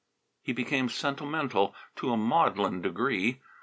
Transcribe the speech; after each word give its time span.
He 0.41 0.51
became 0.51 0.89
sentimental 0.89 1.75
to 1.97 2.09
a 2.11 2.17
maudlin 2.17 2.81
degree. 2.81 3.39